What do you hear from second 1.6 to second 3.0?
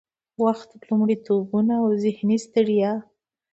او ذهني ستړيا